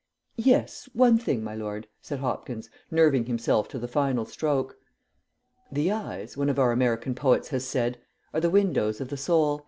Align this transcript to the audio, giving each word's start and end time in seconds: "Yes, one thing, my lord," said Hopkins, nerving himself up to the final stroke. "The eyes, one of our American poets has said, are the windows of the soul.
"Yes, 0.41 0.89
one 0.93 1.19
thing, 1.19 1.43
my 1.43 1.53
lord," 1.53 1.87
said 2.01 2.17
Hopkins, 2.21 2.71
nerving 2.89 3.25
himself 3.27 3.67
up 3.67 3.69
to 3.69 3.77
the 3.77 3.87
final 3.87 4.25
stroke. 4.25 4.79
"The 5.71 5.91
eyes, 5.91 6.35
one 6.35 6.49
of 6.49 6.57
our 6.57 6.71
American 6.71 7.13
poets 7.13 7.49
has 7.49 7.65
said, 7.67 7.99
are 8.33 8.41
the 8.41 8.49
windows 8.49 8.99
of 8.99 9.09
the 9.09 9.17
soul. 9.17 9.59